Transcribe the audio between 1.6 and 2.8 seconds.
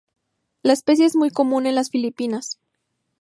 en las Filipinas.